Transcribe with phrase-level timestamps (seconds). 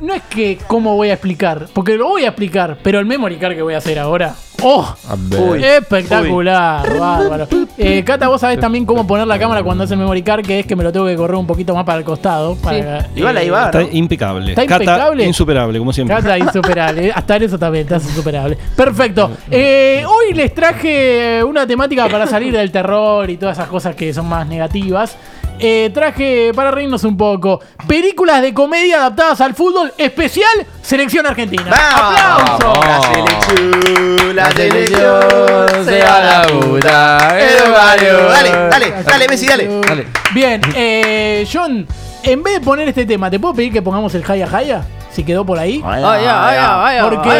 [0.00, 3.36] no es que cómo voy a explicar, porque lo voy a explicar, pero el memory
[3.36, 4.34] card que voy a hacer ahora.
[4.62, 4.94] ¡Oh!
[5.38, 5.62] Uy.
[5.62, 7.46] Espectacular, bárbaro.
[7.76, 10.60] Eh, Cata, vos sabés también cómo poner la cámara cuando hace el memory card, que
[10.60, 12.56] es que me lo tengo que correr un poquito más para el costado.
[12.56, 13.66] Para, Igual ahí eh, va.
[13.66, 13.88] Está ¿no?
[13.92, 14.50] impecable.
[14.50, 15.24] ¿Está Cata, impecable?
[15.26, 16.16] insuperable, como siempre.
[16.16, 17.12] Cata insuperable.
[17.14, 18.58] Hasta en eso también estás insuperable.
[18.74, 19.30] Perfecto.
[19.48, 24.12] Eh, hoy les traje una temática para salir del terror y todas esas cosas que
[24.12, 25.16] son más negativas.
[25.58, 31.64] Eh, traje para reírnos un poco películas de comedia adaptadas al fútbol, especial Selección Argentina.
[31.70, 32.86] ¡Aplausos!
[32.86, 37.40] La selección, la selección se va a la puta.
[37.40, 38.22] el barrio.
[38.28, 39.80] Dale, dale, dale, Messi, dale.
[39.80, 40.06] Dale.
[40.34, 41.86] Bien, eh, John,
[42.22, 44.84] en vez de poner este tema, ¿te puedo pedir que pongamos el Jaya Jaya?
[45.16, 45.82] Si quedó por ahí.
[47.02, 47.30] Porque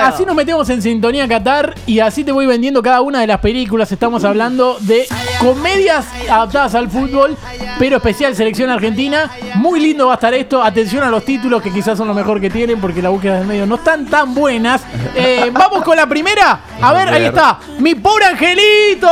[0.00, 3.38] así nos metemos en sintonía Qatar y así te voy vendiendo cada una de las
[3.38, 3.92] películas.
[3.92, 5.06] Estamos hablando de
[5.38, 7.36] comedias adaptadas al fútbol,
[7.78, 9.30] pero especial selección argentina.
[9.54, 10.62] Muy lindo va a estar esto.
[10.62, 13.48] Atención a los títulos que quizás son lo mejor que tienen porque las búsquedas del
[13.48, 14.82] medio no están tan buenas.
[15.20, 16.60] Eh, Vamos con la primera.
[16.80, 17.58] A ver, ahí está.
[17.78, 19.08] Mi pobre angelito.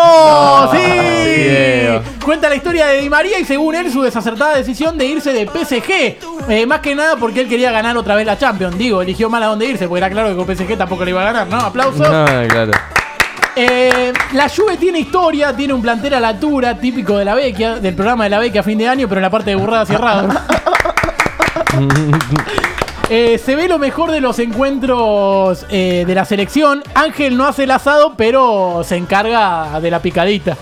[0.72, 0.78] sí.
[0.78, 2.02] Diego.
[2.24, 5.46] Cuenta la historia de Di María y según él su desacertada decisión de irse de
[5.46, 6.48] PSG.
[6.48, 8.76] Eh, más que nada porque él quería ganar otra vez la Champions.
[8.78, 11.22] Digo, eligió mal a dónde irse porque era claro que con PSG tampoco le iba
[11.22, 11.56] a ganar, ¿no?
[11.58, 12.06] Aplausos.
[12.08, 12.72] Ah, claro.
[13.58, 17.76] Eh, la Juve tiene historia, tiene un plantel a la altura, típico de la Vecchia,
[17.76, 19.86] del programa de la Vecchia a fin de año, pero en la parte de burrada
[19.86, 20.28] cerrado.
[23.08, 26.82] Eh, se ve lo mejor de los encuentros eh, de la selección.
[26.94, 30.56] Ángel no hace el asado, pero se encarga de la picadita.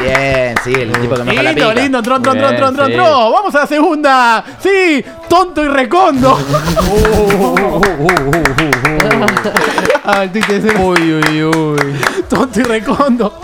[0.00, 1.80] Bien, sí, el tipo que mejor la Lindo, pica.
[1.82, 2.92] lindo, tron, tron, tron, Bien, tron, tron, sí.
[2.94, 3.32] tron.
[3.32, 4.44] Vamos a la segunda.
[4.60, 6.38] Sí, tonto y recondo.
[10.04, 10.74] Ah, el tuit ese.
[10.76, 11.96] Uy, uy, uy.
[12.30, 13.40] Tonto y recondo.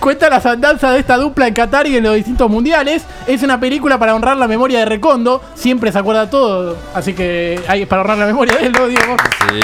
[0.00, 3.04] Cuenta las andanzas de esta dupla en Qatar y en los distintos mundiales.
[3.26, 5.42] Es una película para honrar la memoria de Recondo.
[5.54, 6.76] Siempre se acuerda todo.
[6.94, 8.86] Así que hay para honrar la memoria de él, ¿no?
[8.86, 9.16] Diego?
[9.50, 9.60] Sí.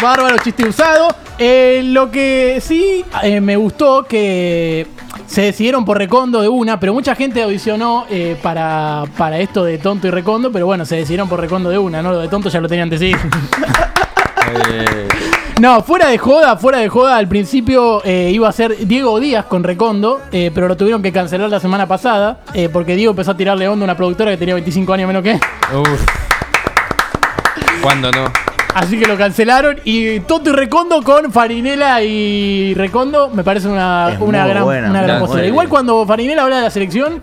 [0.00, 1.14] Bárbaro, chiste usado.
[1.38, 4.86] Eh, lo que sí eh, me gustó que
[5.32, 9.78] se decidieron por Recondo de una, pero mucha gente audicionó eh, para, para esto de
[9.78, 12.12] Tonto y Recondo, pero bueno, se decidieron por Recondo de una, ¿no?
[12.12, 13.12] Lo de Tonto ya lo tenían de sí.
[14.54, 15.08] Eh,
[15.60, 19.46] No, fuera de joda, fuera de joda, al principio eh, iba a ser Diego Díaz
[19.46, 23.30] con Recondo, eh, pero lo tuvieron que cancelar la semana pasada, eh, porque Diego empezó
[23.30, 25.40] a tirarle onda a una productora que tenía 25 años menos que él.
[25.74, 26.04] uf.
[27.80, 28.41] ¿Cuándo no?
[28.74, 34.16] Así que lo cancelaron y Tonto y Recondo con Farinela y Recondo me parece una,
[34.20, 35.44] una gran, buena, una gran.
[35.44, 37.20] Igual cuando Farinela habla de la selección,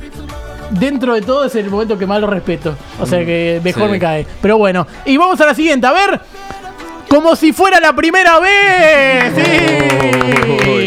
[0.72, 2.76] dentro de todo es el momento que más lo respeto.
[3.00, 3.92] O sea que mejor Sí.
[3.92, 4.28] me cae.
[4.42, 6.20] Pero bueno, y vamos a la siguiente, a ver.
[7.10, 9.34] Como si fuera la primera vez.
[9.36, 10.79] Sí.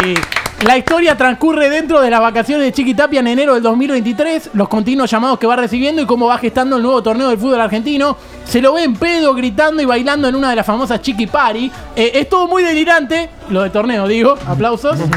[0.65, 5.11] La historia transcurre dentro de las vacaciones de Chiquitapia en enero del 2023, los continuos
[5.11, 8.17] llamados que va recibiendo y cómo va gestando el nuevo torneo del fútbol argentino.
[8.45, 11.69] Se lo ve en pedo, gritando y bailando en una de las famosas Chiqui Party.
[11.97, 14.99] Eh, es todo muy delirante, lo de torneo digo, aplausos.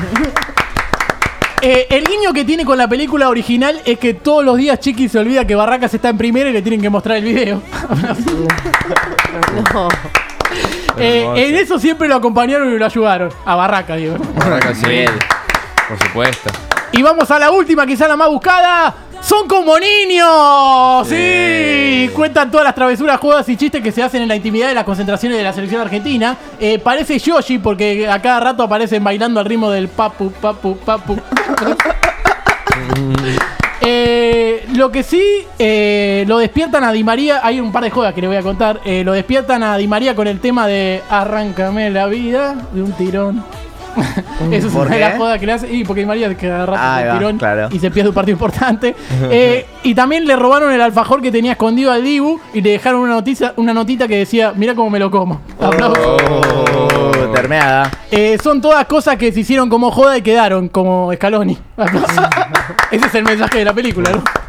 [1.62, 5.09] Eh, el guiño que tiene con la película original es que todos los días Chiqui
[5.09, 7.62] se olvida que Barracas está en primera y le tienen que mostrar el video.
[9.73, 9.88] No.
[10.97, 13.29] Eh, en eso siempre lo acompañaron y lo ayudaron.
[13.45, 14.16] A Barraca, digo.
[14.35, 14.88] Barraca, sí.
[14.88, 15.11] Bien.
[15.88, 16.50] Por supuesto.
[16.91, 18.95] Y vamos a la última, quizá la más buscada.
[19.22, 21.07] ¡Son como niños!
[21.07, 22.11] ¡Sí!
[22.13, 24.83] Cuentan todas las travesuras, jodas y chistes que se hacen en la intimidad de las
[24.83, 26.38] concentraciones de la selección argentina.
[26.59, 31.17] Eh, parece Yoshi porque a cada rato aparecen bailando al ritmo del papu, papu, papu.
[34.75, 35.24] Lo que sí,
[35.58, 37.40] eh, lo despiertan a Di María.
[37.44, 38.81] Hay un par de jodas que le voy a contar.
[38.84, 42.91] Eh, lo despiertan a Di María con el tema de Arráncame la vida de un
[42.91, 43.44] tirón.
[44.52, 45.72] Eso es ¿Por una de las jodas que le hace.
[45.74, 47.69] Y porque Di María que con va, tirón claro.
[47.72, 48.96] y se pierde un partido importante.
[49.31, 53.02] Eh, y también le robaron el alfajor que tenía escondido al Dibu y le dejaron
[53.02, 55.42] una noticia, una notita que decía: Mira cómo me lo como.
[55.59, 56.22] Aplausos.
[56.30, 57.90] Oh, termeada.
[58.12, 61.57] Eh, son todas cosas que se hicieron como joda y quedaron como Scaloni.
[62.92, 64.44] Ese es el mensaje de la película, ¿no?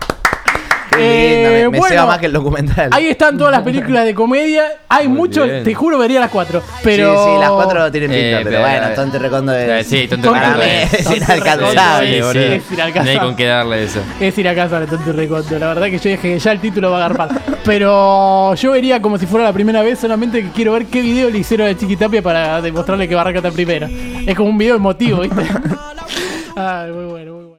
[0.96, 2.88] Qué Eh, linda, me, me bueno, ceba más que el documental.
[2.92, 4.64] Ahí están todas las películas de comedia.
[4.88, 5.62] Hay Muy mucho, bien.
[5.64, 6.62] te juro, vería las cuatro.
[6.82, 7.12] Pero.
[7.25, 9.52] Sí, sí, las cuatro tienen pinta, Eh, pero, pero, bueno, eh, Tonto y Recondo.
[9.54, 12.40] Eh, sí, Para Recondo es- es inalcanzable, boludo.
[12.43, 13.20] es No hay inalcanzable.
[13.20, 14.00] con qué darle eso.
[14.20, 15.58] Es ir a casa de tonto y recondo.
[15.58, 17.28] La verdad que yo dije que ya el título va a agarpar.
[17.64, 21.28] Pero yo vería como si fuera la primera vez, solamente que quiero ver qué video
[21.31, 23.88] le hicieron a Chiquitapia para demostrarle que Barraca está en primera.
[24.26, 25.42] Es como un video emotivo, ¿viste?
[26.56, 27.36] Ay, muy bueno.